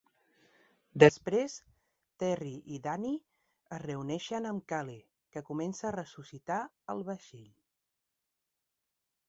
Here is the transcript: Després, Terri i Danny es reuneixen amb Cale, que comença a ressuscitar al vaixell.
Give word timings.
Després, 1.01 1.57
Terri 2.23 2.53
i 2.77 2.79
Danny 2.87 3.11
es 3.77 3.81
reuneixen 3.85 4.49
amb 4.53 4.67
Cale, 4.73 4.97
que 5.37 5.45
comença 5.53 5.87
a 5.91 5.95
ressuscitar 5.99 6.61
al 6.95 7.05
vaixell. 7.13 7.47